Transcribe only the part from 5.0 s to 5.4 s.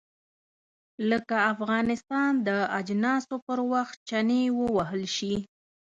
شي.